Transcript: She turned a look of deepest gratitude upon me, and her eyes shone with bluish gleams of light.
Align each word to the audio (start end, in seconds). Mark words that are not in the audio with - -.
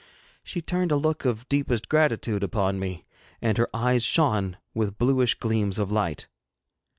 She 0.43 0.63
turned 0.63 0.91
a 0.91 0.95
look 0.95 1.25
of 1.25 1.47
deepest 1.47 1.87
gratitude 1.87 2.41
upon 2.41 2.79
me, 2.79 3.05
and 3.39 3.55
her 3.59 3.69
eyes 3.71 4.01
shone 4.03 4.57
with 4.73 4.97
bluish 4.97 5.35
gleams 5.35 5.77
of 5.77 5.91
light. 5.91 6.27